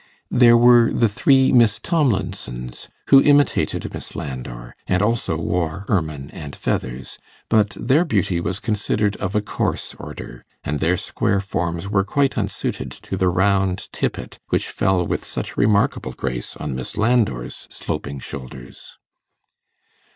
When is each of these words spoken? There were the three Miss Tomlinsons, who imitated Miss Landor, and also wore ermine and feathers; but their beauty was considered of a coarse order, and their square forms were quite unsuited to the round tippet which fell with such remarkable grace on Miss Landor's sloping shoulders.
There 0.31 0.57
were 0.57 0.91
the 0.91 1.07
three 1.07 1.51
Miss 1.51 1.77
Tomlinsons, 1.77 2.87
who 3.09 3.21
imitated 3.21 3.93
Miss 3.93 4.15
Landor, 4.15 4.75
and 4.87 4.99
also 4.99 5.37
wore 5.37 5.85
ermine 5.89 6.31
and 6.33 6.55
feathers; 6.55 7.19
but 7.49 7.77
their 7.79 8.03
beauty 8.03 8.41
was 8.41 8.57
considered 8.57 9.15
of 9.17 9.35
a 9.35 9.41
coarse 9.43 9.93
order, 9.99 10.43
and 10.63 10.79
their 10.79 10.97
square 10.97 11.39
forms 11.39 11.87
were 11.87 12.03
quite 12.03 12.35
unsuited 12.35 12.89
to 12.89 13.15
the 13.15 13.29
round 13.29 13.89
tippet 13.93 14.39
which 14.49 14.69
fell 14.69 15.05
with 15.05 15.23
such 15.23 15.55
remarkable 15.55 16.13
grace 16.13 16.55
on 16.55 16.73
Miss 16.73 16.97
Landor's 16.97 17.67
sloping 17.69 18.17
shoulders. 18.19 18.97